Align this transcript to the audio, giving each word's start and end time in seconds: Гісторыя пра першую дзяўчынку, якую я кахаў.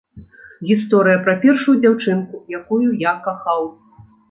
Гісторыя 0.69 1.17
пра 1.27 1.35
першую 1.43 1.77
дзяўчынку, 1.85 2.35
якую 2.63 2.89
я 3.05 3.15
кахаў. 3.29 3.73